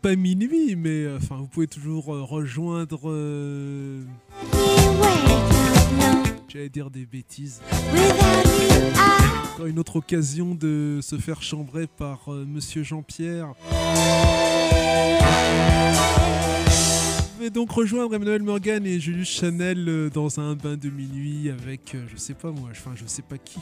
[0.00, 3.00] pas minuit, mais euh, enfin, vous pouvez toujours euh, rejoindre.
[3.06, 4.02] euh,
[6.48, 7.60] J'allais dire des bêtises.
[9.54, 13.52] Encore une autre occasion de se faire chambrer par Monsieur Jean-Pierre.
[17.22, 21.96] Vous pouvez donc rejoindre Emmanuel Morgan et Julius Chanel dans un bain de minuit avec,
[22.12, 23.60] je sais pas moi, enfin je sais pas qui.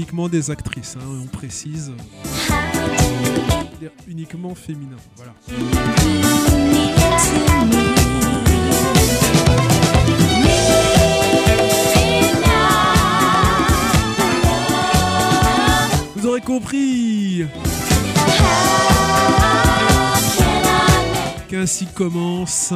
[0.00, 1.92] Uniquement des actrices, hein, on précise.
[4.08, 5.34] Uniquement féminin, voilà.
[16.16, 17.44] Vous aurez compris
[21.50, 22.72] qu'ainsi commence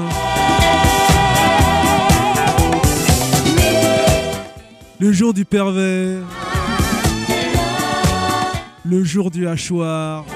[5.01, 6.23] le jour du pervers,
[8.85, 10.27] le jour du hachoir,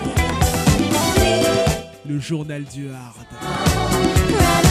[2.06, 4.68] le journal du hard.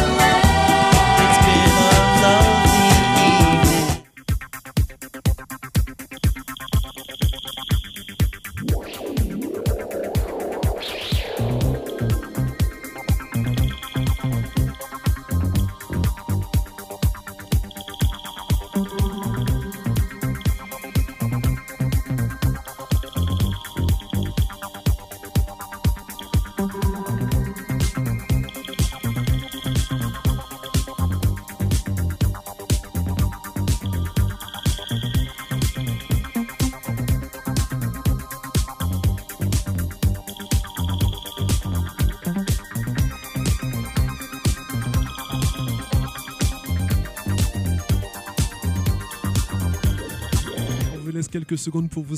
[51.37, 52.15] Quelques secondes pour vous,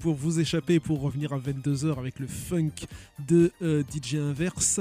[0.00, 2.72] pour vous échapper pour revenir à 22h avec le funk
[3.24, 4.80] de euh, DJ Inverse.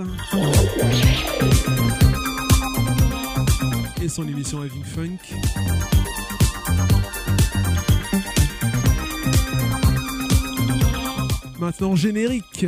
[4.02, 5.20] Et son émission Having Funk.
[11.60, 12.66] Maintenant générique.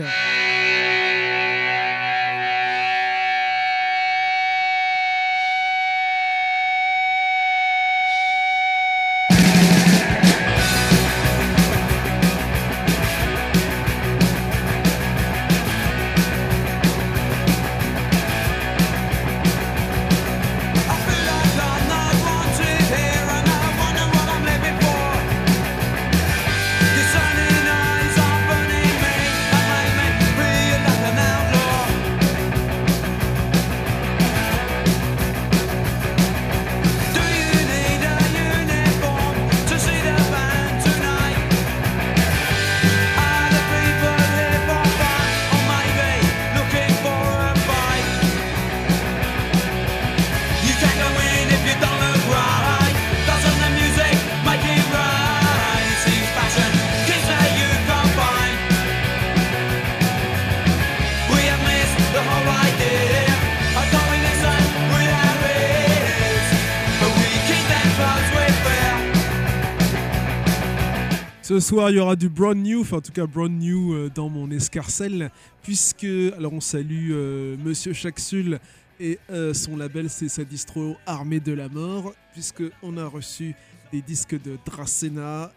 [71.50, 74.12] Ce soir, il y aura du brand new, enfin en tout cas brand new euh,
[74.13, 75.31] dans mon escarcelle,
[75.63, 76.06] puisque,
[76.38, 78.60] alors on salue euh, Monsieur Chaxul
[79.00, 83.56] et euh, son label, c'est sa distro Armée de la Mort, puisque on a reçu
[83.92, 85.51] des disques de Dracena,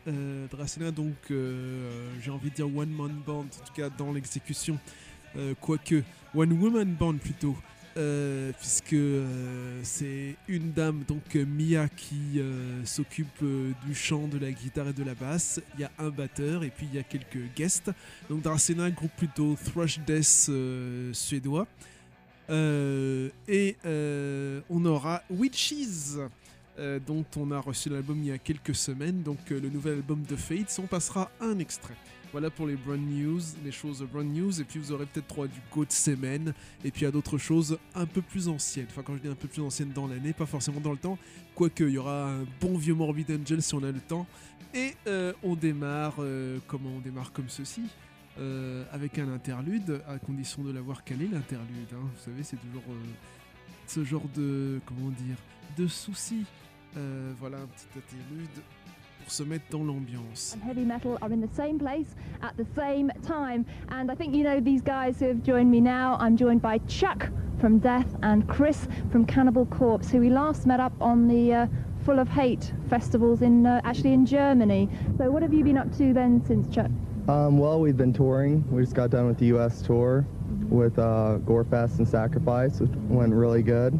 [0.50, 4.78] Dracena donc j'ai envie de dire One Man Band, en tout cas dans l'exécution,
[5.60, 6.02] quoique
[6.34, 7.54] One Woman Band plutôt.
[7.96, 12.40] Euh, puisque euh, c'est une dame, donc euh, Mia, qui
[12.84, 13.44] s'occupe
[13.86, 15.60] du chant, de la guitare et de la basse.
[15.74, 17.90] Il y a un batteur et puis il y a quelques guests.
[18.28, 20.50] Donc Dracena, un groupe plutôt thrash death
[21.12, 21.66] suédois.
[22.48, 26.16] Et on aura Witches,
[27.06, 30.36] dont on a reçu l'album il y a quelques semaines, donc le nouvel album de
[30.36, 30.78] Fates.
[30.82, 31.96] On passera un extrait.
[32.32, 35.46] Voilà pour les brand news, les choses brand news, et puis vous aurez peut-être droit
[35.46, 38.86] du Go de semaine, et puis à d'autres choses un peu plus anciennes.
[38.88, 41.18] Enfin, quand je dis un peu plus anciennes dans l'année, pas forcément dans le temps,
[41.54, 44.26] quoique il y aura un bon vieux Morbid Angel si on a le temps.
[44.72, 47.82] Et euh, on démarre, euh, comment on démarre comme ceci
[48.38, 51.92] euh, avec un interlude, à condition de l'avoir calé l'interlude.
[51.92, 52.00] hein.
[52.00, 52.84] Vous savez, c'est toujours
[53.86, 55.36] ce genre de, comment dire,
[55.76, 56.46] de soucis.
[57.38, 58.62] Voilà un petit interlude
[59.22, 60.56] pour se mettre dans l'ambiance.
[60.64, 63.64] heavy metal are in the same place at the same time.
[63.88, 66.16] And I think you know these guys who have joined me now.
[66.20, 67.28] I'm joined by Chuck
[67.60, 71.66] from Death and Chris from Cannibal Corpse, who we last met up on the uh,
[72.04, 74.88] full of hate festivals in uh, actually in Germany.
[75.18, 76.90] So what have you been up to then since Chuck?
[77.28, 78.64] Um, well, we've been touring.
[78.70, 79.80] We just got done with the U.S.
[79.82, 80.26] tour
[80.72, 83.98] with uh, Gorefest and Sacrifice, which went really good.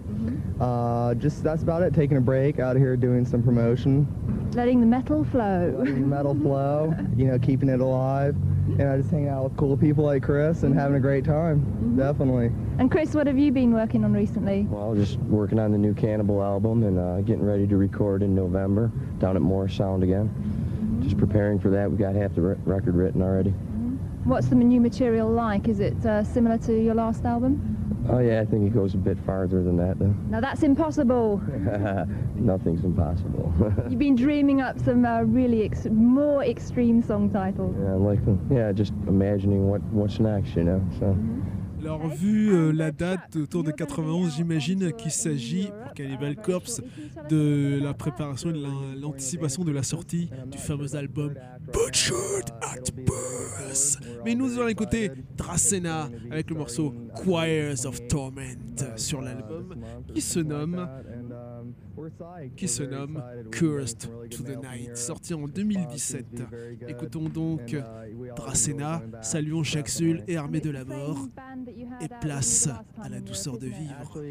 [0.61, 1.93] Uh, just that's about it.
[1.95, 4.07] Taking a break out here, doing some promotion,
[4.55, 5.75] Letting the metal flow.
[5.79, 6.95] letting the metal flow.
[7.17, 8.35] You know, keeping it alive.
[8.79, 11.95] And I just hang out with cool people like Chris and having a great time.
[11.97, 12.47] Definitely.
[12.79, 14.63] And Chris, what have you been working on recently?
[14.63, 18.35] Well, just working on the new Cannibal album and uh, getting ready to record in
[18.35, 21.01] November down at Moore Sound again.
[21.03, 21.91] Just preparing for that.
[21.91, 23.53] We got half the re- record written already.
[24.25, 25.67] What's the new material like?
[25.67, 28.07] Is it uh, similar to your last album?
[28.09, 30.15] Oh yeah, I think it goes a bit farther than that though.
[30.29, 31.39] Now that's impossible.
[32.37, 33.53] Nothing's impossible.
[33.89, 37.75] You've been dreaming up some uh, really ex- more extreme song titles.
[37.81, 38.21] yeah, like
[38.51, 40.81] yeah, just imagining what what's next, you know.
[41.01, 41.17] So
[41.83, 46.81] Alors, vu euh, la date autour de 91, j'imagine qu'il s'agit pour Cannibal Corpse
[47.29, 51.35] de la préparation et de l'an- l'anticipation de la sortie du fameux album
[51.73, 53.99] Butchered at Birth.
[54.25, 58.57] Mais nous allons écouter Dracena avec le morceau Choirs of Torment
[58.97, 59.75] sur l'album
[60.15, 60.89] qui se nomme
[62.57, 66.27] qui se nomme Cursed to the Night, sorti en 2017.
[66.89, 67.77] Écoutons donc
[68.37, 71.29] Dracena, saluons Chaxul et Armée de la Mort,
[72.01, 72.69] et place
[73.01, 74.23] à la douceur de vivre.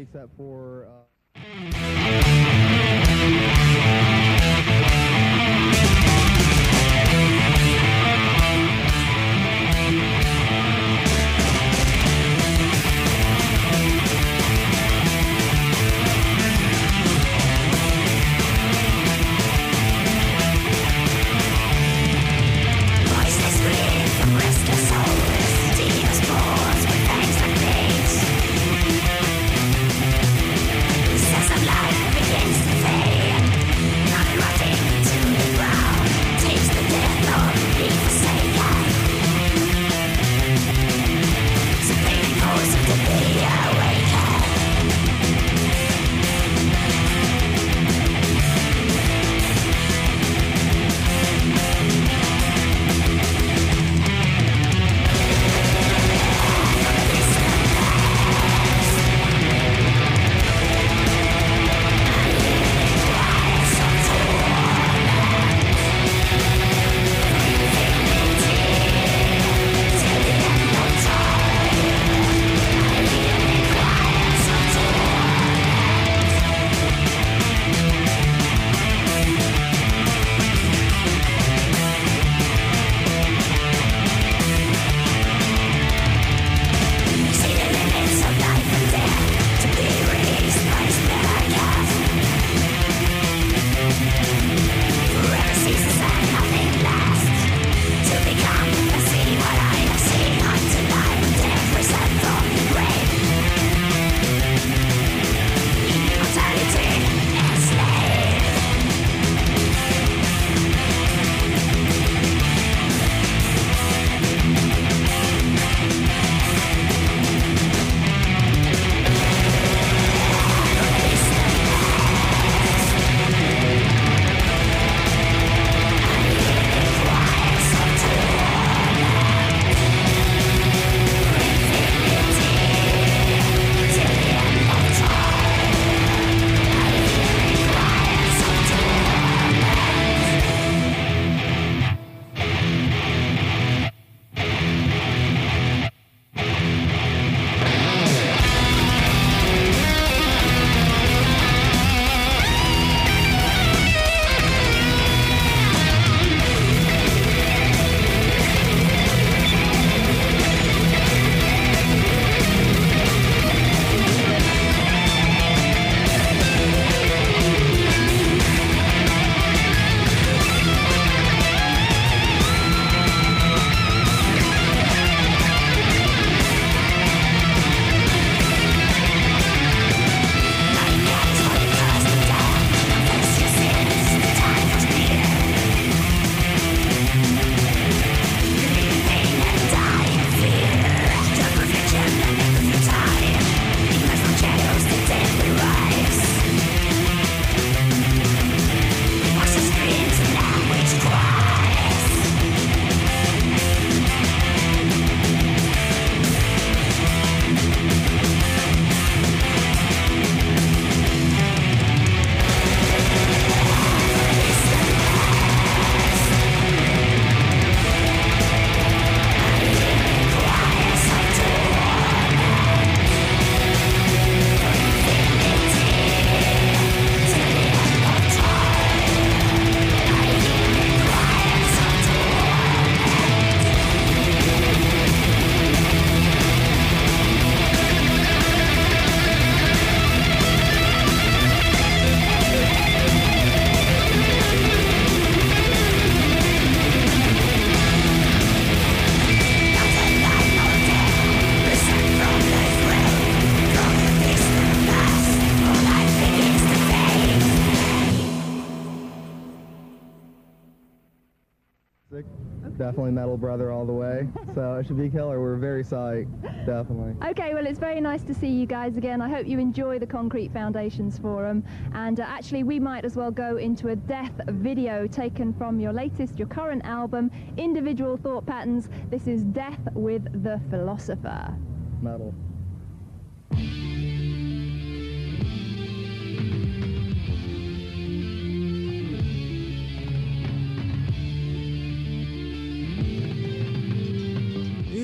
[264.96, 265.40] to be, Keller.
[265.40, 267.14] We're very psyched, definitely.
[267.30, 269.20] Okay, well, it's very nice to see you guys again.
[269.20, 271.64] I hope you enjoy the Concrete Foundations Forum.
[271.94, 275.92] And uh, actually, we might as well go into a death video taken from your
[275.92, 278.88] latest, your current album, Individual Thought Patterns.
[279.10, 281.54] This is Death with the Philosopher.
[282.02, 282.34] Metal.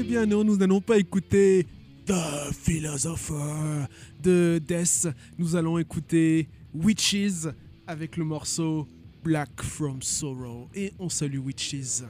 [0.08, 1.66] bien non, nous n'allons pas écouter
[2.06, 3.84] The Philosopher
[4.22, 5.06] de Death.
[5.36, 7.46] Nous allons écouter Witches
[7.86, 8.88] avec le morceau
[9.22, 10.70] Black from Sorrow.
[10.74, 12.04] Et on salue Witches.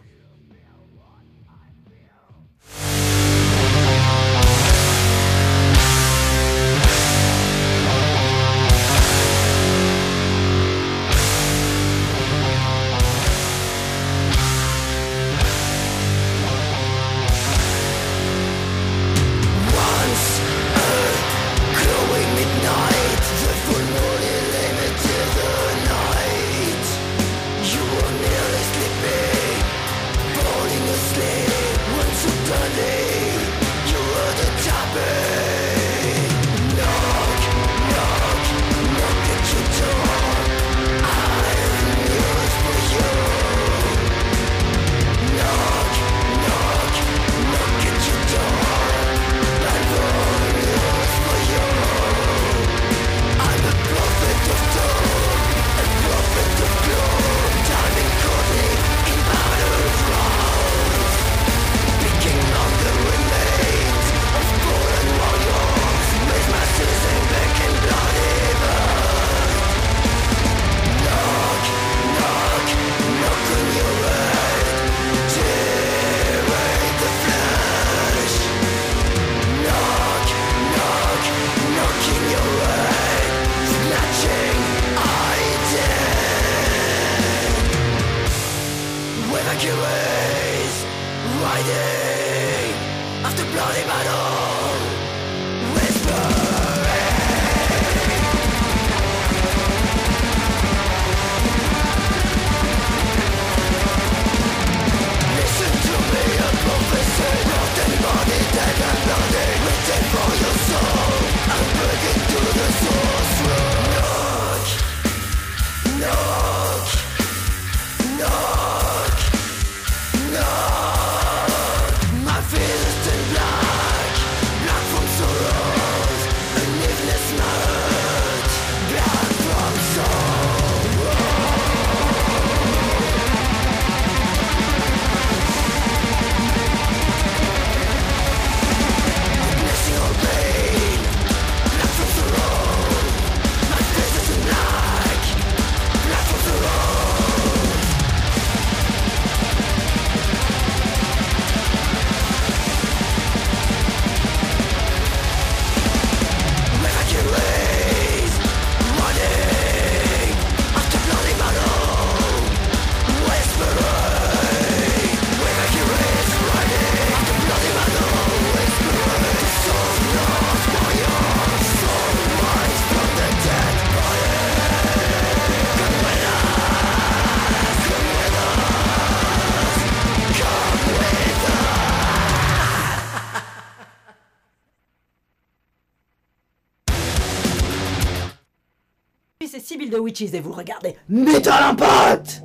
[189.49, 190.97] c'est Sibyl de Witches et vous regardez.
[191.09, 192.43] Metal Impact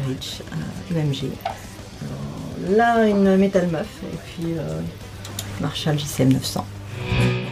[0.00, 0.42] Rich,
[0.90, 1.24] EMG.
[1.24, 4.80] Euh, là, une Metal Meuf et puis euh,
[5.60, 6.66] Marshall JCM 900.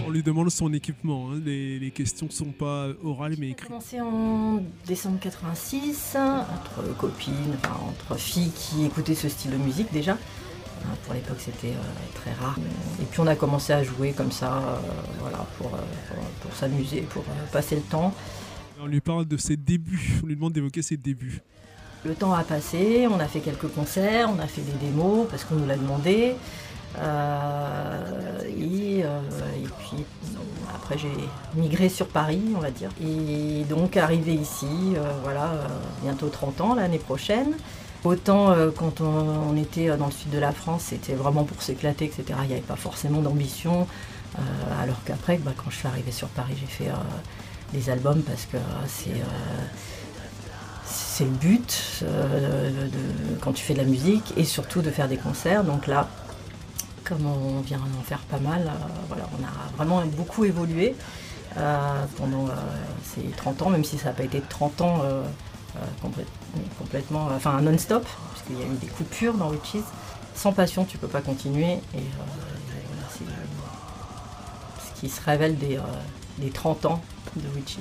[0.06, 1.30] On lui demande son équipement.
[1.30, 1.40] Hein.
[1.44, 3.68] Les, questions ne sont pas orales mais écrites.
[3.68, 7.56] commencé en décembre 86 entre copines,
[7.88, 10.12] entre filles qui écoutaient ce style de musique déjà.
[10.12, 11.74] Euh, pour l'époque, c'était
[12.14, 12.58] très rare.
[13.00, 14.80] Et puis on a commencé à jouer comme ça,
[15.20, 15.70] voilà, pour,
[16.40, 17.22] pour s'amuser, pour
[17.52, 18.14] passer le temps.
[18.82, 20.20] On lui parle de ses débuts.
[20.24, 21.42] On lui demande d'évoquer ses débuts.
[22.04, 25.44] Le temps a passé, on a fait quelques concerts, on a fait des démos parce
[25.44, 26.34] qu'on nous l'a demandé.
[26.98, 29.20] Euh, et, euh,
[29.56, 30.04] et puis
[30.74, 31.12] après j'ai
[31.54, 32.90] migré sur Paris, on va dire.
[33.02, 35.50] Et donc arrivé ici, euh, voilà,
[36.02, 37.54] bientôt 30 ans l'année prochaine.
[38.02, 42.24] Autant quand on, était dans le sud de la France, c'était vraiment pour s'éclater, etc.
[42.44, 43.86] Il n'y avait pas forcément d'ambition.
[44.80, 46.90] Alors qu'après, bah, quand je suis arrivée sur Paris, j'ai fait
[47.74, 49.20] des albums parce que c'est
[51.20, 52.88] c'est le but euh,
[53.42, 55.64] quand tu fais de la musique et surtout de faire des concerts.
[55.64, 56.08] Donc là,
[57.04, 58.70] comme on vient d'en faire pas mal, euh,
[59.08, 60.96] voilà, on a vraiment beaucoup évolué
[61.58, 62.46] euh, pendant
[63.14, 65.02] ces 30 ans, même si ça n'a pas été 30 ans
[66.02, 66.24] complè-
[66.78, 69.84] complètement, enfin non-stop, puisqu'il y a eu des coupures dans Witches.
[70.34, 71.72] Sans passion, tu peux pas continuer.
[71.94, 72.02] Et,
[73.12, 73.24] c'est
[74.86, 75.78] ce qui se révèle des,
[76.38, 77.02] des 30 ans
[77.36, 77.76] de Witches.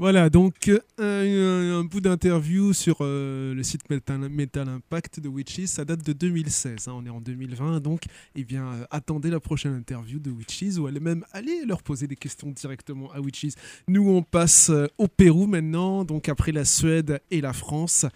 [0.00, 5.66] Voilà, donc euh, un, bout d'interview sur euh, le site Metal, Metal Impact de Witches,
[5.66, 8.02] ça date de 2016, hein, on est en 2020, donc
[8.36, 12.06] eh bien, euh, attendez la prochaine interview de Witches, ou allez même aller leur poser
[12.06, 13.54] des questions directement à Witches.
[13.88, 18.06] Nous, on passe au Pérou maintenant, donc après la Suède et la France.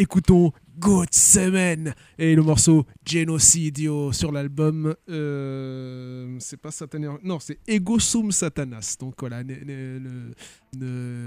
[0.00, 4.94] Écoutons Good Semen et le morceau Genocidio sur l'album.
[5.10, 8.94] euh, c'est pas Sataner, non, c'est Ego Sum Satanas.
[9.00, 9.42] Donc voilà,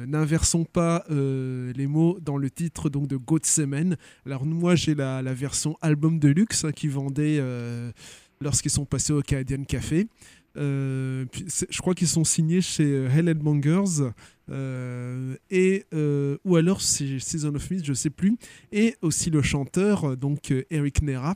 [0.07, 3.97] n'inversons pas euh, les mots dans le titre donc de God Semen.
[4.25, 7.91] Alors moi j'ai la, version album de luxe hein, qui vendait euh,
[8.39, 10.07] lorsqu'ils sont passés au Canadian Café.
[10.55, 14.11] Je crois qu'ils sont signés chez Hell Headbangers euh,
[14.49, 18.37] et euh, ou alors c'est Season of Mist, je sais plus.
[18.71, 21.35] Et aussi le chanteur euh, donc euh, Eric Nera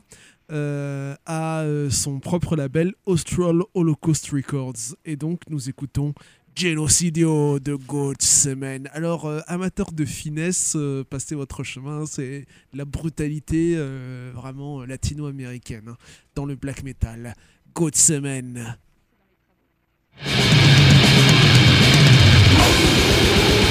[0.52, 4.96] euh, a euh, son propre label Austral Holocaust Records.
[5.04, 6.14] Et donc nous écoutons
[6.56, 8.88] Genocidio de God Semen.
[8.94, 12.06] Alors, euh, amateurs de finesse, euh, passez votre chemin.
[12.06, 15.96] C'est la brutalité euh, vraiment euh, latino-américaine hein,
[16.34, 17.34] dans le black metal.
[17.74, 18.78] God Semen.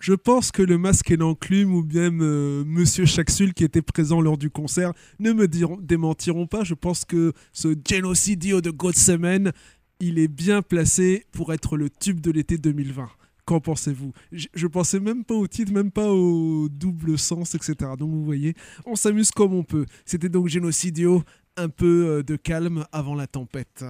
[0.00, 4.20] je pense que le masque et l'enclume ou bien euh, Monsieur Chaxul qui était présent
[4.20, 6.64] lors du concert ne me démentiront pas.
[6.64, 9.52] Je pense que ce Genocidio de Godsemen,
[10.00, 13.08] il est bien placé pour être le tube de l'été 2020.
[13.44, 14.12] Qu'en pensez-vous?
[14.32, 17.74] Je, je pensais même pas au titre, même pas au double sens, etc.
[17.98, 18.54] Donc vous voyez,
[18.86, 19.86] on s'amuse comme on peut.
[20.04, 21.22] C'était donc Genocidio,
[21.56, 23.84] un peu euh, de calme avant la tempête.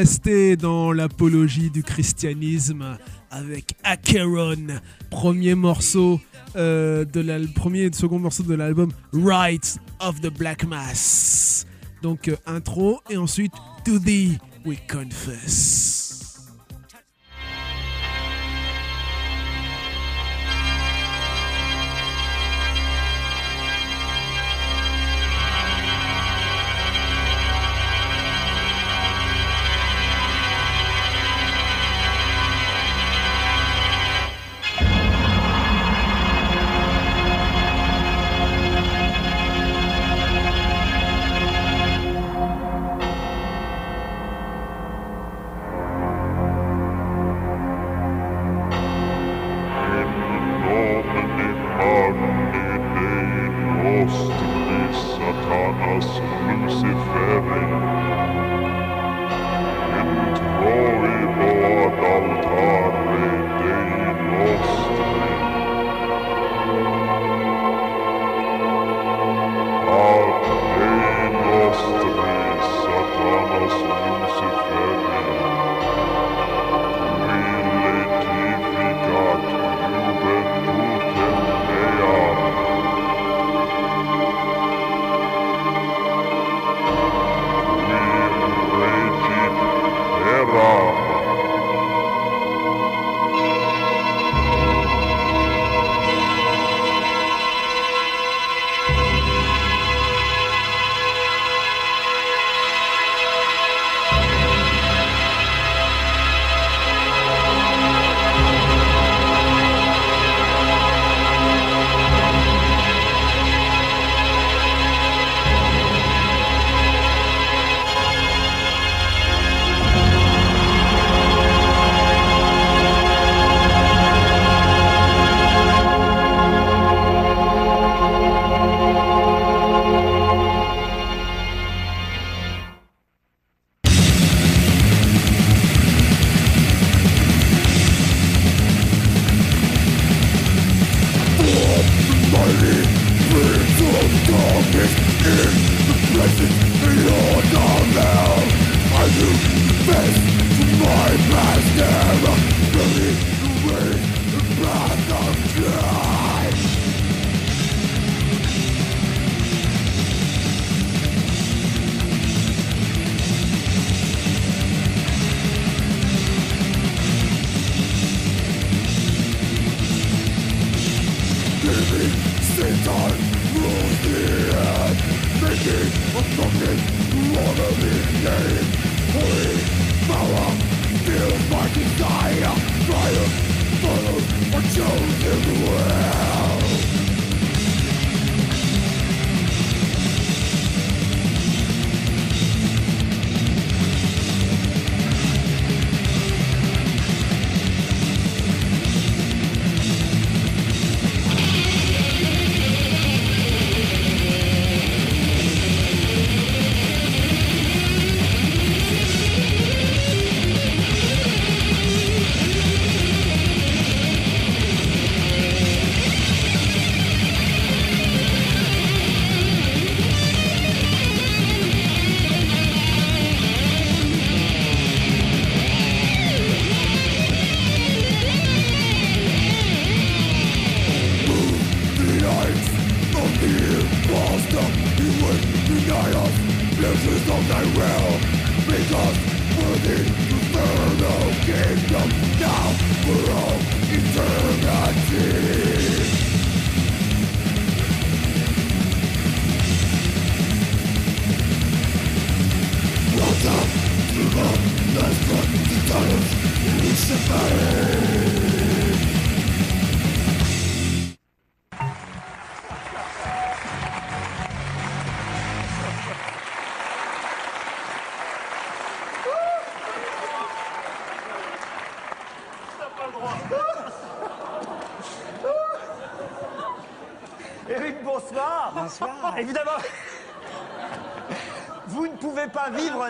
[0.00, 2.96] Rester dans l'apologie du christianisme
[3.30, 6.18] avec Acheron, premier morceau
[6.56, 11.66] euh, de l'al- premier et second morceau de l'album Rights of the Black Mass.
[12.00, 13.52] Donc euh, intro et ensuite
[13.84, 15.99] To Thee We Confess.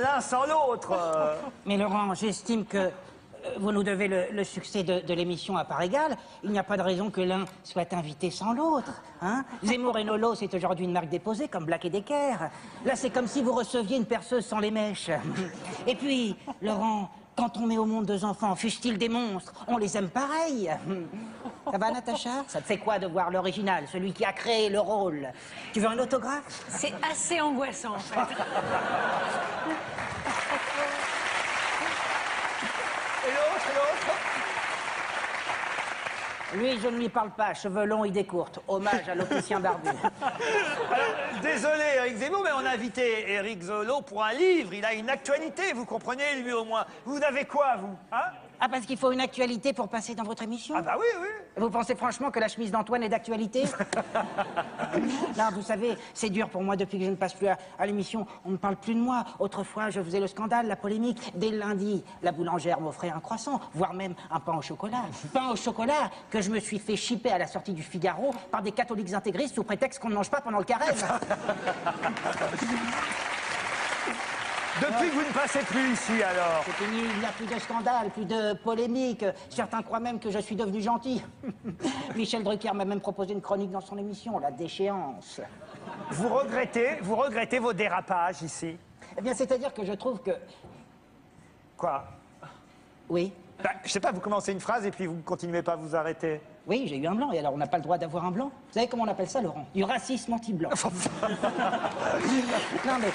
[0.01, 0.93] L'un sans l'autre.
[0.93, 1.35] Euh,
[1.67, 2.91] Mais Laurent, j'estime que euh,
[3.59, 6.17] vous nous devez le, le succès de, de l'émission à part égale.
[6.45, 9.03] Il n'y a pas de raison que l'un soit invité sans l'autre.
[9.23, 12.37] Hein Zemmour et Nolo, c'est aujourd'hui une marque déposée, comme Black et Decker.
[12.85, 15.11] Là, c'est comme si vous receviez une perceuse sans les mèches.
[15.87, 19.97] Et puis, Laurent, quand on met au monde deux enfants, fussent-ils des monstres, on les
[19.97, 20.71] aime pareil.
[21.71, 22.45] Ça va, Natacha?
[22.49, 25.29] Ça te fait quoi de voir l'original, celui qui a créé le rôle?
[25.73, 26.65] Tu veux un autographe?
[26.69, 28.19] C'est assez angoissant, en fait.
[33.23, 34.17] Et l'autre, et l'autre
[36.55, 38.61] Lui, je ne lui parle pas, cheveux longs, idées courtes.
[38.67, 39.89] Hommage à l'opticien barbu.
[40.23, 44.73] Alors, désolé Eric Zemmour, mais on a invité Eric Zolo pour un livre.
[44.75, 46.87] Il a une actualité, vous comprenez, lui au moins.
[47.05, 48.31] Vous avez quoi, vous hein?
[48.63, 51.29] Ah, parce qu'il faut une actualité pour passer dans votre émission Ah bah oui, oui.
[51.57, 53.65] Vous pensez franchement que la chemise d'Antoine est d'actualité
[55.39, 57.87] Non, vous savez, c'est dur pour moi depuis que je ne passe plus à, à
[57.87, 58.27] l'émission.
[58.45, 59.25] On ne parle plus de moi.
[59.39, 61.33] Autrefois, je faisais le scandale, la polémique.
[61.37, 65.05] Dès le lundi, la boulangère m'offrait un croissant, voire même un pain au chocolat.
[65.33, 68.63] Pain au chocolat que je me suis fait chipper à la sortie du Figaro par
[68.63, 70.95] des catholiques intégristes sous prétexte qu'on ne mange pas pendant le carême.
[74.81, 76.65] Depuis que vous ne passez plus ici, alors.
[76.65, 79.25] C'est fini, il n'y a plus de scandale, plus de polémique.
[79.51, 81.23] Certains croient même que je suis devenu gentil.
[82.17, 85.41] Michel Drucker m'a même proposé une chronique dans son émission, La déchéance.
[86.11, 88.79] Vous regrettez, vous regrettez vos dérapages ici?
[89.19, 90.31] Eh bien, c'est-à-dire que je trouve que...
[91.77, 92.05] Quoi?
[93.09, 95.73] Oui, bah, Je sais pas, vous commencez une phrase et puis vous ne continuez pas
[95.73, 96.41] à vous arrêter.
[96.67, 98.47] oui, j'ai eu un blanc, et alors on n'a pas le droit d'avoir un blanc?
[98.47, 99.67] Vous savez comment on appelle ça, Laurent?
[99.75, 100.71] Du racisme anti-blanc.
[102.87, 103.09] non, mais...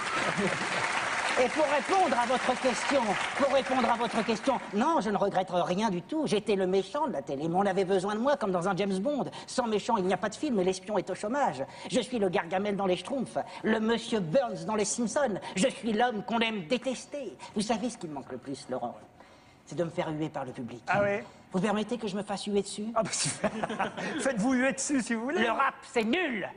[1.43, 3.01] Et pour répondre à votre question,
[3.37, 6.25] pour répondre à votre question, non, je ne regrette rien du tout.
[6.27, 8.75] J'étais le méchant de la télé, mais on avait besoin de moi comme dans un
[8.77, 9.25] James Bond.
[9.45, 11.61] Sans méchant, il n'y a pas de film l'espion est au chômage.
[11.91, 15.37] Je suis le Gargamel dans les Schtroumpfs, le Monsieur Burns dans les Simpsons.
[15.57, 17.35] Je suis l'homme qu'on aime détester.
[17.53, 18.95] Vous savez ce qui me manque le plus, Laurent?
[19.65, 20.83] C'est de me faire huer par le public.
[20.87, 21.21] Ah oui?
[21.51, 22.87] Vous permettez que je me fasse huer dessus?
[22.95, 23.09] Ah bah.
[24.19, 25.41] Faites-vous huer dessus si vous voulez.
[25.41, 26.47] Le rap, c'est nul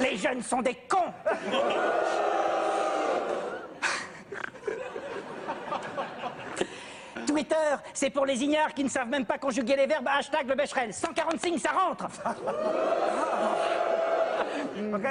[0.00, 1.12] Les jeunes sont des cons
[7.26, 7.56] Twitter,
[7.94, 10.08] c'est pour les ignares qui ne savent même pas conjuguer les verbes.
[10.08, 10.92] Hashtag le Becherel.
[10.92, 12.06] 140 signes, ça rentre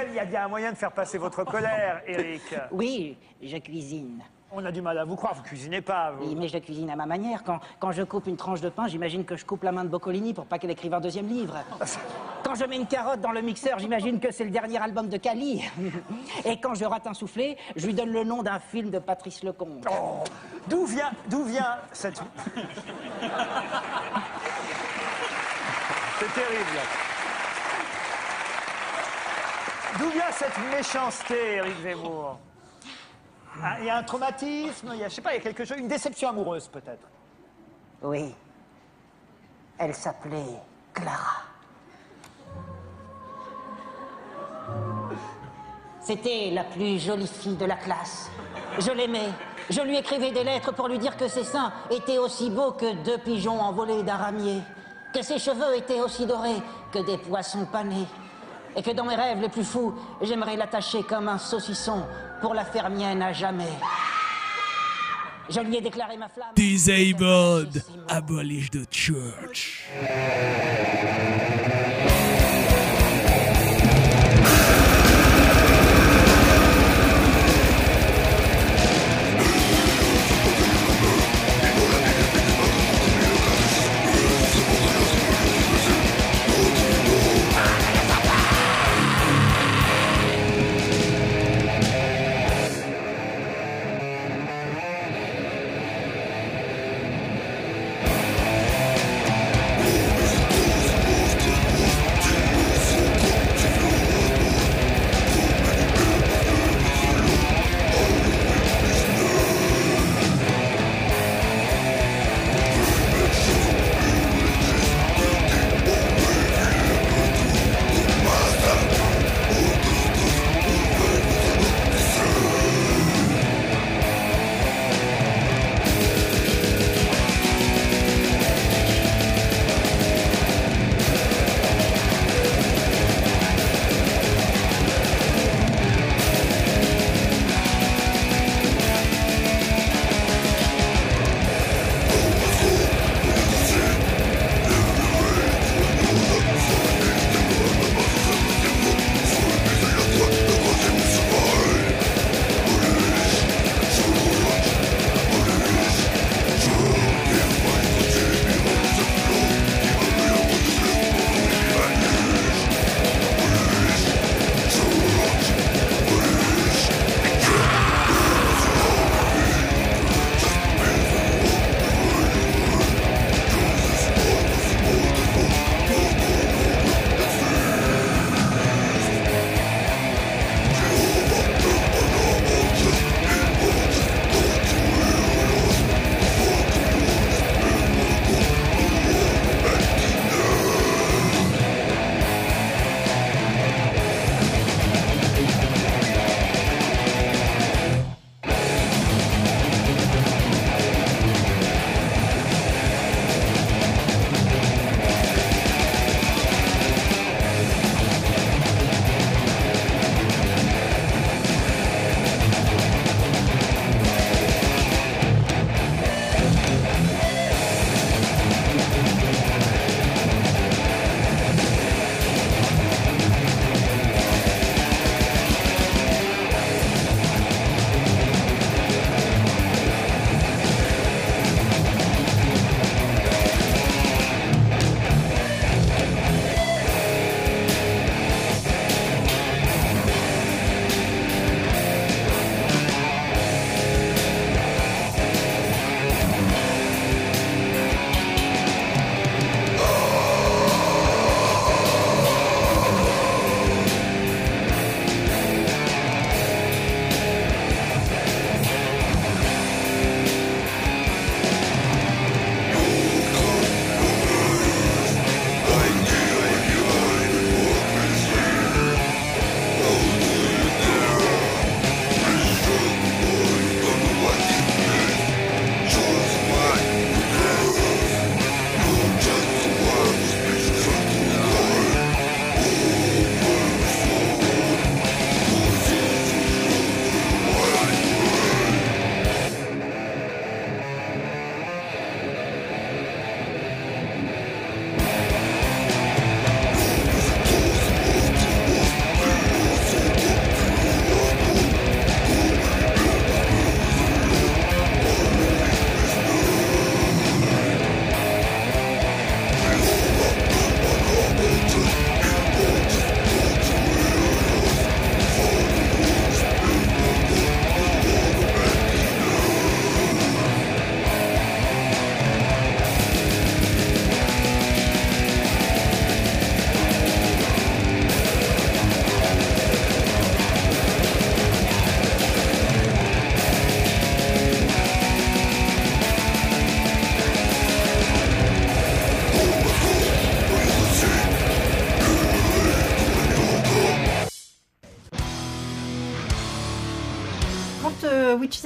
[0.08, 2.42] il y a bien un moyen de faire passer votre colère, Eric.
[2.70, 4.22] Oui, je cuisine.
[4.54, 6.26] On a du mal à vous croire, vous cuisinez pas, vous.
[6.26, 7.42] Oui, mais je cuisine à ma manière.
[7.42, 9.88] Quand, quand je coupe une tranche de pain, j'imagine que je coupe la main de
[9.88, 11.56] Boccolini pour pas qu'elle écrive un deuxième livre.
[12.44, 15.16] Quand je mets une carotte dans le mixeur, j'imagine que c'est le dernier album de
[15.16, 15.62] Cali.
[16.44, 19.44] Et quand je rate un soufflé, je lui donne le nom d'un film de Patrice
[19.44, 19.86] Lecomte.
[19.88, 20.24] Oh,
[20.68, 22.20] D'où vient, d'où vient cette...
[26.18, 26.78] C'est terrible.
[30.00, 32.38] D'où vient cette méchanceté, Eric Zemmour?
[33.60, 35.42] Ah, Il y a un traumatisme, il y a, je sais pas, il y a
[35.42, 37.06] quelque chose, une déception amoureuse peut-être.
[38.02, 38.34] Oui.
[39.78, 40.60] Elle s'appelait
[40.94, 41.42] Clara.
[46.00, 48.30] C'était la plus jolie fille de la classe.
[48.78, 49.30] Je l'aimais.
[49.70, 52.92] Je lui écrivais des lettres pour lui dire que ses seins étaient aussi beaux que
[53.04, 54.60] deux pigeons envolés d'aramier,
[55.14, 56.60] que ses cheveux étaient aussi dorés
[56.92, 58.06] que des poissons panés,
[58.74, 62.02] et que dans mes rêves les plus fous, j'aimerais l'attacher comme un saucisson
[62.42, 63.72] pour la faire mienne à jamais.
[65.48, 66.52] Je lui ai déclaré ma flamme.
[66.56, 69.88] Disabled, abolish the church.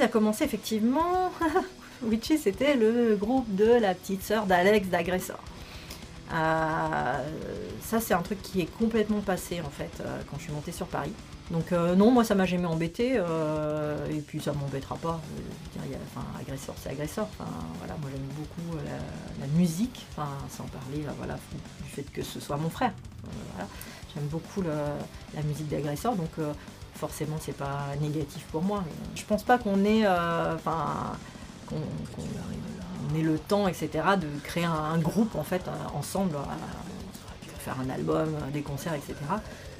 [0.07, 1.31] Commencé, effectivement,
[2.03, 5.39] Witches c'était le groupe de la petite sœur d'Alex d'Agressor.
[6.33, 7.23] Euh,
[7.81, 10.73] ça, c'est un truc qui est complètement passé en fait euh, quand je suis montée
[10.73, 11.13] sur Paris.
[11.51, 15.21] Donc euh, non, moi ça m'a jamais embêté euh, et puis ça m'embêtera pas.
[16.41, 17.27] Agresseur, c'est agresseur.
[17.79, 18.77] Voilà, moi j'aime beaucoup
[19.39, 20.05] la, musique,
[20.49, 21.39] sans parler voilà,
[21.83, 22.91] du fait que ce soit mon frère.
[24.13, 26.31] J'aime beaucoup la musique d'agresseur, donc
[26.97, 28.83] forcément c'est pas négatif pour moi.
[29.15, 30.55] Je pense pas qu'on ait, euh,
[33.15, 33.89] ait le temps, etc.,
[34.19, 39.15] de créer un, groupe en fait euh, ensemble, euh, faire un album, des concerts, etc.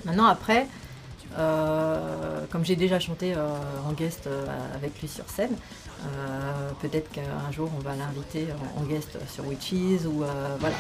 [0.06, 0.68] Maintenant après.
[2.52, 4.28] Comme j'ai déjà chanté en guest
[4.74, 5.56] avec lui sur scène,
[6.82, 10.24] peut-être qu'un jour on va l'inviter en, guest sur Witches ou
[10.60, 10.76] voilà.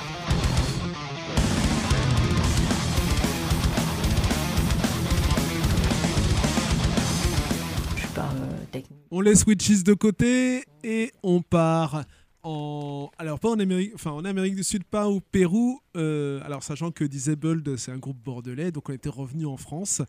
[9.11, 12.03] On laisse Witches de côté et on part
[12.43, 13.09] en.
[13.19, 15.79] Amérique, en Amérique du Sud, pas au Pérou.
[15.95, 20.01] euh, alors, sachant que Disabled, c'est un groupe bordelais, donc on était revenu en France.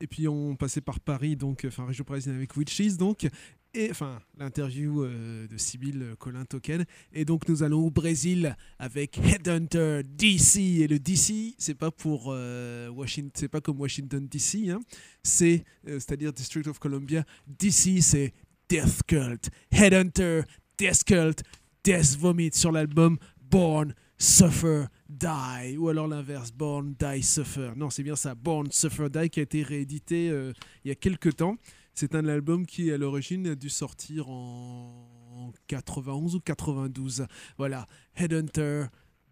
[0.00, 3.28] Et puis, on passait par Paris, donc, enfin, région parisienne avec Witches, donc.
[3.74, 6.84] Et enfin, l'interview euh, de Sibyl Colin Token.
[7.14, 10.56] Et donc, nous allons au Brésil avec Headhunter DC.
[10.56, 14.80] Et le DC, c'est pas pour euh, Washington, c'est pas comme Washington DC, hein.
[15.22, 17.24] c'est, euh, c'est-à-dire District of Columbia.
[17.46, 18.34] DC, c'est
[18.68, 19.48] Death Cult.
[19.70, 20.42] Headhunter,
[20.76, 21.42] Death Cult,
[21.82, 25.76] Death Vomit sur l'album Born, Suffer, Die.
[25.78, 27.72] Ou alors l'inverse, Born, Die, Suffer.
[27.74, 30.52] Non, c'est bien ça, Born, Suffer, Die, qui a été réédité euh,
[30.84, 31.56] il y a quelques temps.
[31.94, 37.26] C'est un album qui, à l'origine, a dû sortir en 91 ou 92.
[37.58, 37.86] Voilà,
[38.16, 38.86] Headhunter,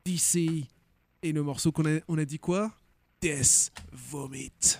[0.04, 0.66] DC.
[1.22, 2.72] Et le morceau qu'on a, dit quoi?
[3.20, 4.78] Death Vomit.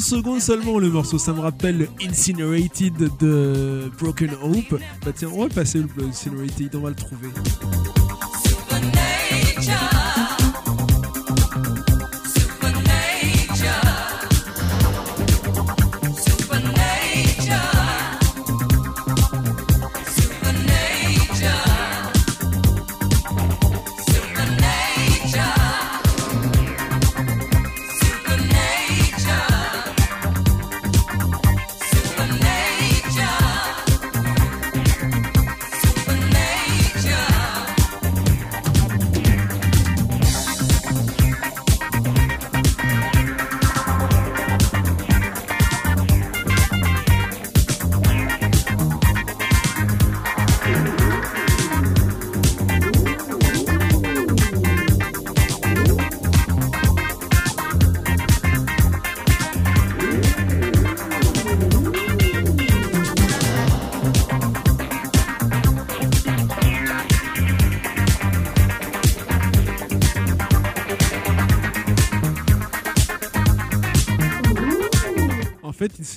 [0.00, 4.80] 40 secondes seulement le morceau, ça me rappelle le Incinerated de Broken Hope.
[5.04, 7.28] Bah tiens, on va passer le Incinerated, on va le trouver.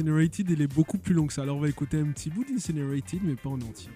[0.04, 1.44] Incinerated, il est beaucoup plus long que ça.
[1.44, 3.90] Alors on va écouter un petit bout d'Incinerated, mais pas en entier.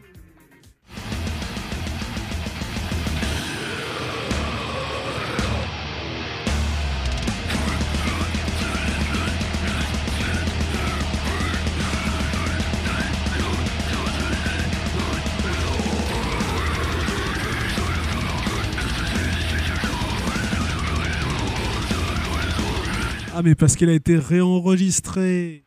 [23.36, 25.67] Ah, mais parce qu'elle a été réenregistrée.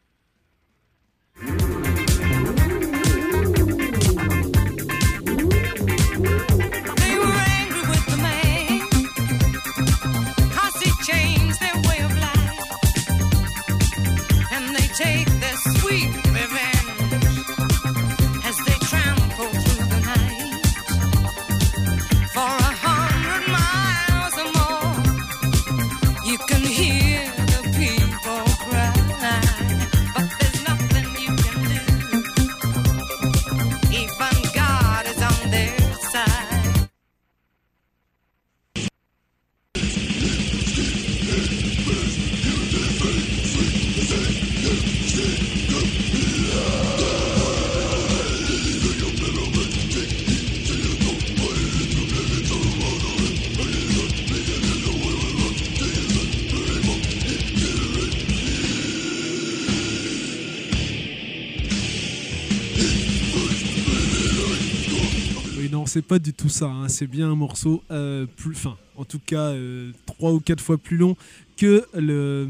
[65.91, 66.67] C'est pas du tout ça.
[66.67, 66.89] hein.
[66.89, 70.79] C'est bien un morceau euh, plus, fin, en tout cas euh, trois ou quatre fois
[70.79, 71.17] plus long
[71.57, 72.49] que le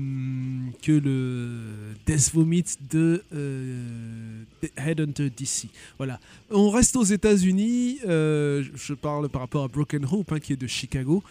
[0.83, 4.43] que le Death Vomit de euh,
[4.77, 5.69] Headhunter DC.
[5.97, 6.21] Voilà.
[6.51, 8.01] On reste aux États-Unis.
[8.05, 11.23] je parle par rapport à Broken Hope, hein, qui est de Chicago.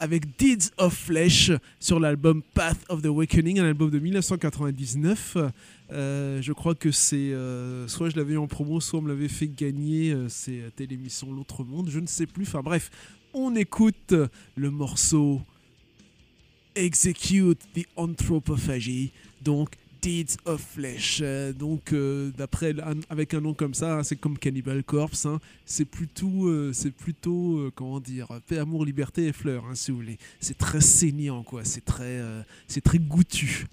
[0.00, 5.36] avec Deeds of Flesh sur l'album Path of the Awakening, un album de 1999.
[5.90, 9.08] Euh, je crois que c'est euh, soit je l'avais eu en promo, soit on me
[9.08, 10.12] l'avait fait gagner.
[10.12, 12.44] euh, c'est à l'émission L'autre monde, je ne sais plus.
[12.44, 12.90] Enfin bref,
[13.32, 14.14] on écoute
[14.56, 15.40] le morceau
[16.74, 19.12] Execute the Anthropophagy,
[19.42, 19.70] donc
[20.00, 21.22] Deeds of Flesh.
[21.58, 21.94] Donc
[22.36, 22.74] d'après
[23.08, 25.26] avec un nom comme ça, hein, c'est comme Cannibal Corpse.
[25.26, 29.96] hein, c'est plutôt, c'est plutôt comment dire, paix, amour, liberté et fleurs, hein, si vous
[29.98, 30.18] voulez.
[30.38, 31.64] C'est très saignant, quoi.
[31.64, 32.22] C'est très,
[32.68, 33.66] c'est très goûtu.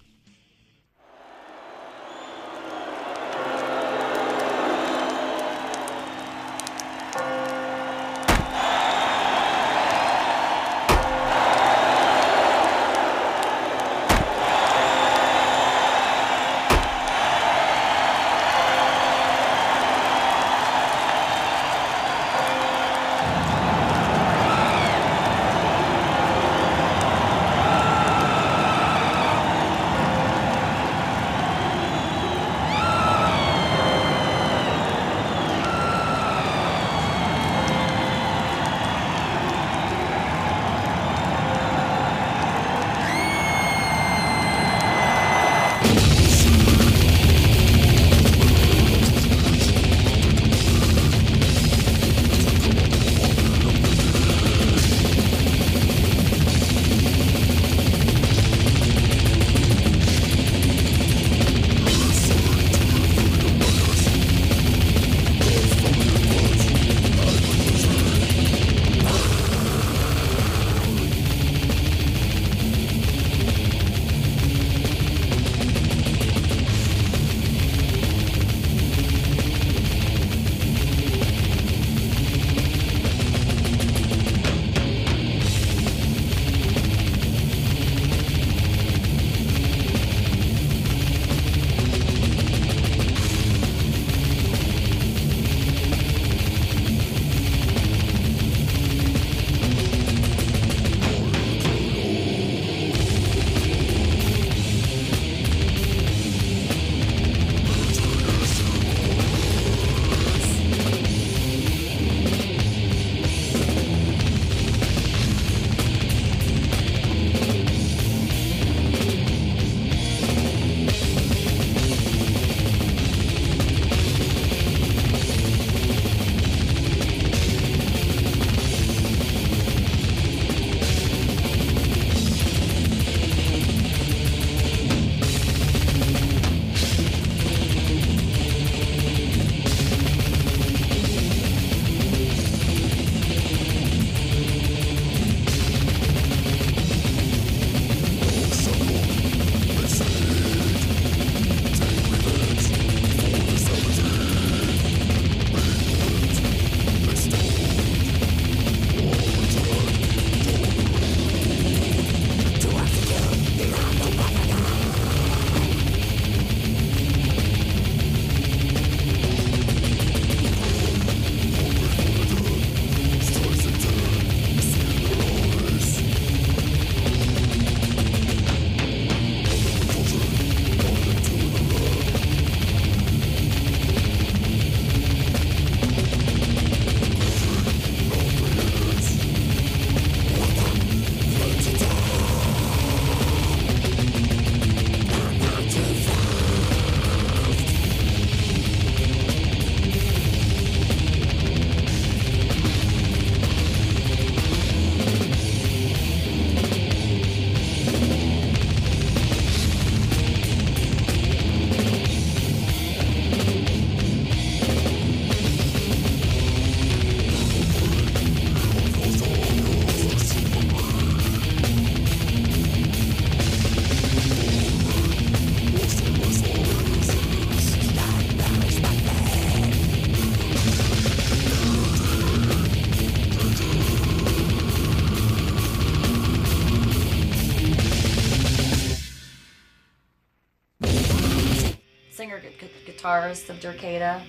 [243.05, 244.19] Guitarist of Dercada.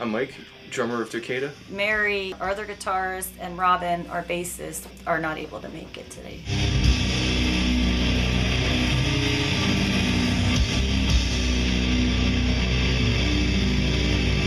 [0.00, 0.34] I'm Mike,
[0.68, 1.50] drummer of Takeda.
[1.70, 6.42] Mary, our other guitarist, and Robin, our bassist, are not able to make it today.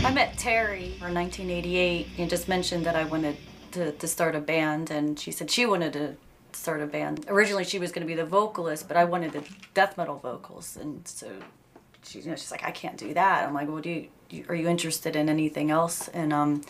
[0.04, 3.36] I met Terry in 1988 and just mentioned that I wanted
[3.72, 6.14] to, to start a band, and she said she wanted to
[6.52, 7.24] start a band.
[7.26, 10.76] Originally, she was going to be the vocalist, but I wanted the death metal vocals,
[10.76, 11.32] and so
[12.04, 13.46] she, you know, she's like, I can't do that.
[13.46, 16.08] I'm like, well, do you, are you interested in anything else?
[16.08, 16.62] And um,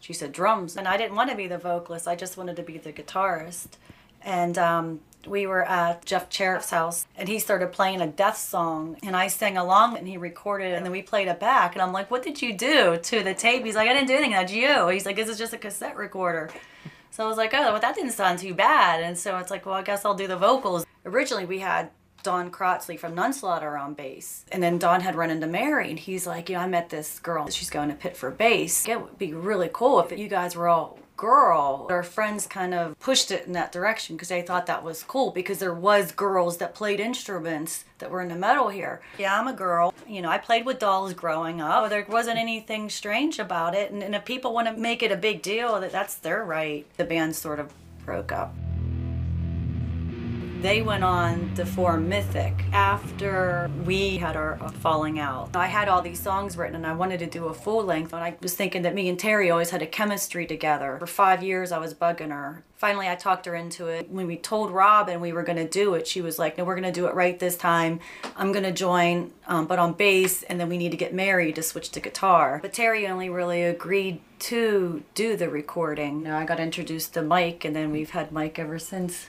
[0.00, 2.06] she said drums, and I didn't want to be the vocalist.
[2.06, 3.68] I just wanted to be the guitarist.
[4.22, 8.96] And um, we were at Jeff Cherriff's house, and he started playing a death song,
[9.02, 11.74] and I sang along, and he recorded it, and then we played it back.
[11.74, 14.14] And I'm like, "What did you do to the tape?" He's like, "I didn't do
[14.14, 14.32] anything.
[14.32, 16.50] That's you." He's like, "This is just a cassette recorder."
[17.10, 19.66] So I was like, "Oh, well, that didn't sound too bad." And so it's like,
[19.66, 21.90] "Well, I guess I'll do the vocals." Originally, we had
[22.24, 24.44] Don Crotzley from Nunslaughter on bass.
[24.50, 27.20] And then Don had run into Mary and he's like, you know, I met this
[27.20, 27.48] girl.
[27.48, 28.88] She's going to pit for bass.
[28.88, 31.86] It would be really cool if you guys were all girl.
[31.90, 35.30] Our friends kind of pushed it in that direction because they thought that was cool
[35.30, 39.00] because there was girls that played instruments that were in the metal here.
[39.18, 39.94] Yeah, I'm a girl.
[40.08, 41.88] You know, I played with dolls growing up.
[41.88, 43.92] There wasn't anything strange about it.
[43.92, 46.86] And, and if people want to make it a big deal, that that's their right.
[46.96, 47.72] The band sort of
[48.04, 48.54] broke up
[50.64, 55.54] they went on to form Mythic after we had our falling out.
[55.54, 58.24] I had all these songs written and I wanted to do a full length and
[58.24, 60.96] I was thinking that me and Terry always had a chemistry together.
[61.00, 62.64] For five years I was bugging her.
[62.76, 64.08] Finally I talked her into it.
[64.08, 66.80] When we told Robin we were going to do it, she was like, no, we're
[66.80, 68.00] going to do it right this time.
[68.34, 71.56] I'm going to join, um, but on bass and then we need to get married
[71.56, 72.60] to switch to guitar.
[72.62, 76.22] But Terry only really agreed to do the recording.
[76.22, 79.26] Now I got introduced to Mike and then we've had Mike ever since.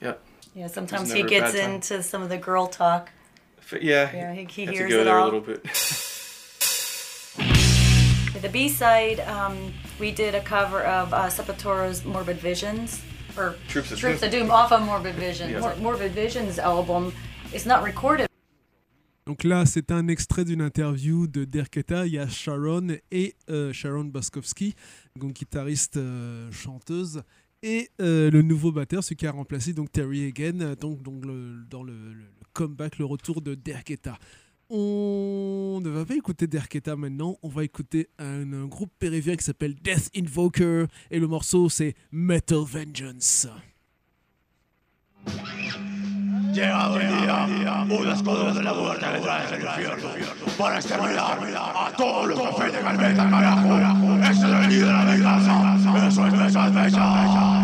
[0.00, 0.22] Yep.
[0.54, 3.10] Yeah, sometimes he gets into some of the girl talk.
[3.58, 5.24] F- Yeah, Yeah, he- he hears to go it there all.
[5.24, 5.64] a little bit.
[8.42, 13.00] The B side, um, we did a cover of uh, Sepultura's "Morbid Visions"
[13.36, 14.26] or Troops of Troops Doom.
[14.26, 15.52] of Doom off of Morbid Visions.
[15.52, 15.60] Yeah.
[15.60, 17.12] Mor- Morbid Visions album
[17.54, 18.26] is not recorded.
[19.28, 22.04] Donc là, c'est un extrait d'une interview de Derketa.
[22.06, 24.74] Il y a Sharon et euh, Sharon Boskowski,
[25.16, 27.22] donc guitariste euh, chanteuse,
[27.62, 31.22] et euh, le nouveau batteur, celui qui a remplacé donc Terry Hagen, euh, donc, donc
[31.68, 32.14] dans le
[32.52, 34.18] comeback, le retour de Derketa.
[34.68, 39.44] On ne va pas écouter Derketa maintenant, on va écouter un, un groupe péruvien qui
[39.44, 43.48] s'appelle Death Invoker, et le morceau c'est Metal Vengeance.
[46.52, 50.08] Llegado el día, un escudo de la muerte detrás del infierno
[50.58, 53.78] para exterminar a todos los que ofenden al meta, carajo.
[54.18, 56.06] Ese es el día de la venganza.
[56.06, 56.98] Eso es Metal Vengeance.
[56.98, 57.61] Matar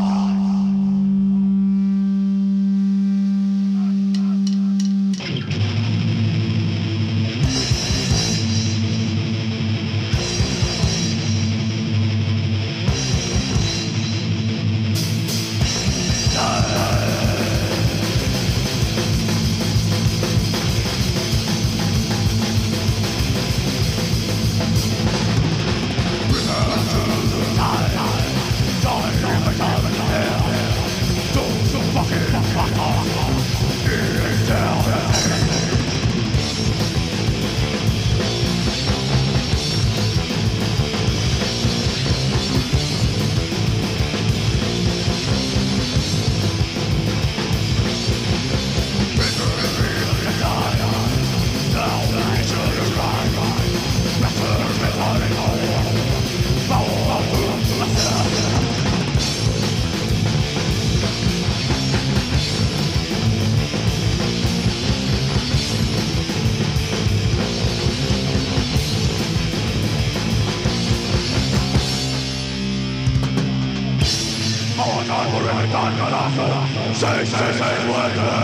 [76.98, 78.37] say, say, say, what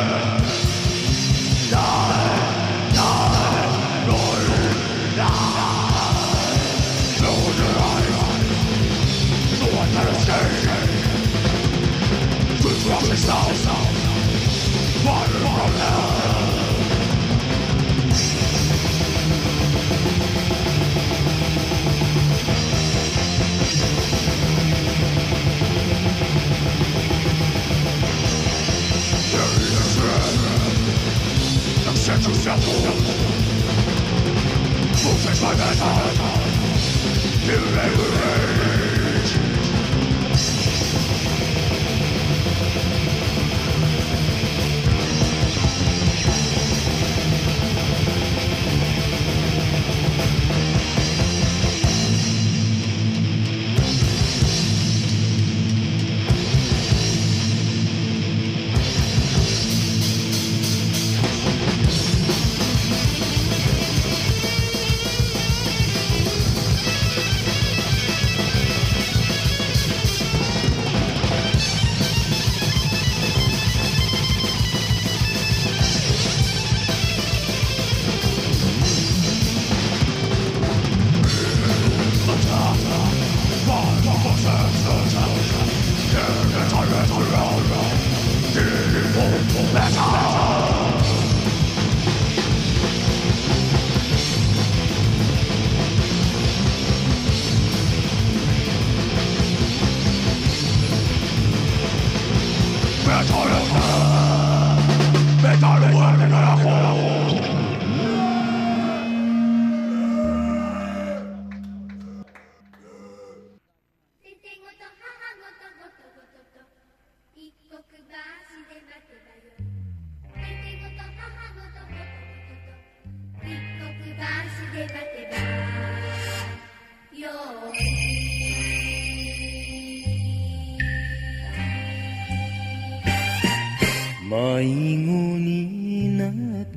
[134.64, 136.30] 迷子になっ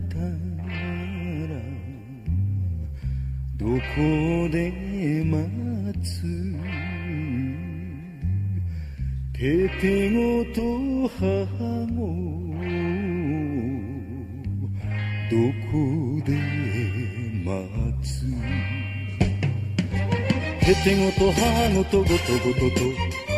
[0.09, 0.25] たら
[3.55, 3.71] どこ
[4.51, 4.59] で
[5.23, 5.39] 待
[6.03, 6.11] つ？
[9.31, 10.59] ててごと
[11.17, 11.23] 母
[11.93, 12.01] も
[15.31, 15.33] ど
[15.71, 15.73] こ
[16.25, 16.29] で
[17.45, 17.55] 待
[18.03, 18.27] つ？
[20.59, 21.39] ててごと母
[21.73, 22.83] ごとごとごとと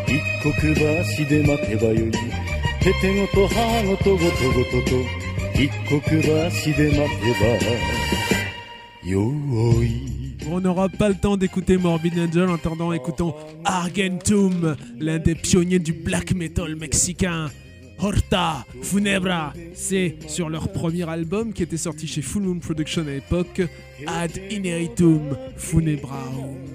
[0.08, 2.10] 一刻橋で待てばよい。
[2.81, 4.97] ててごと母ごとごとごとと
[5.55, 7.33] 一刻橋で待て
[9.05, 9.31] ばよ
[9.83, 13.35] い On n'aura pas le temps d'écouter Morbid Angel en attendant écoutons
[13.65, 17.51] Argentum, l'un des pionniers du black metal mexicain.
[17.99, 23.11] Horta Funebra, c'est sur leur premier album qui était sorti chez Full Moon Production à
[23.11, 23.63] l'époque,
[24.07, 26.68] Ad Ineritum Funebraum.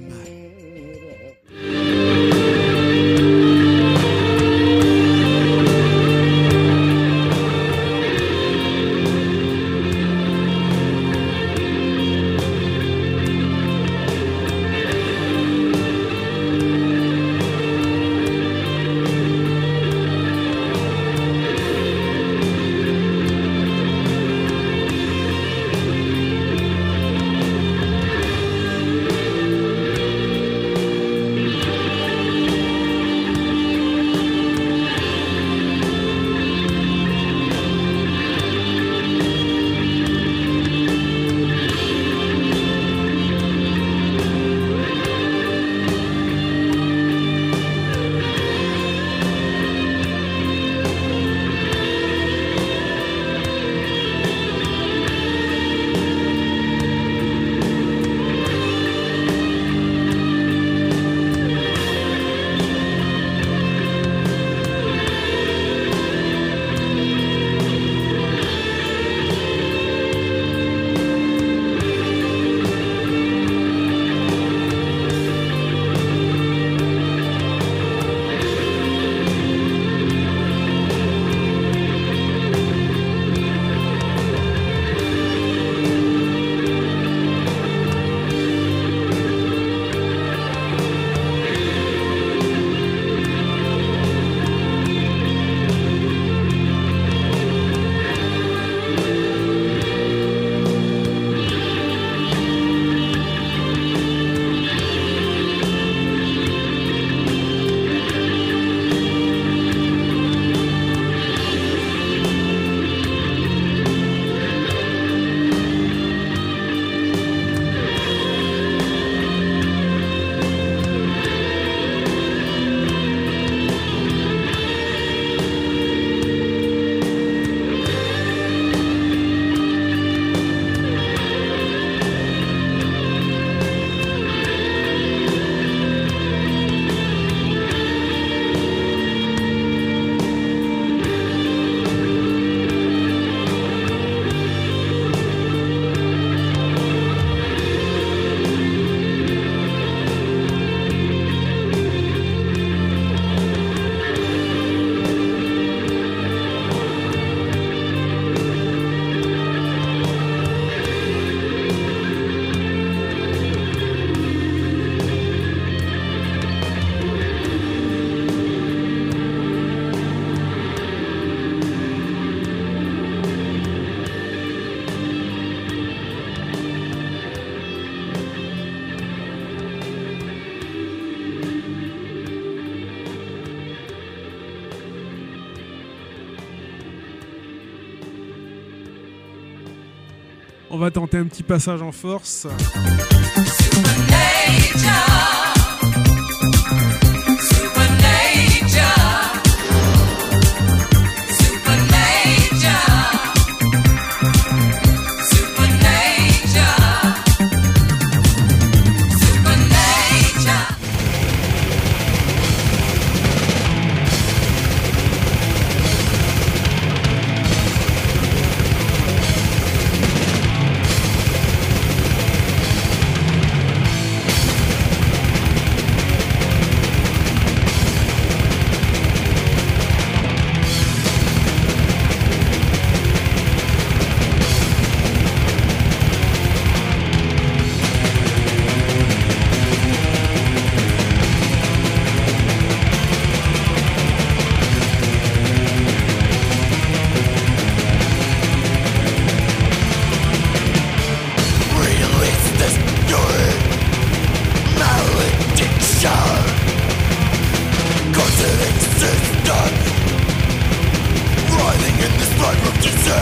[190.85, 192.47] va tenter un petit passage en force.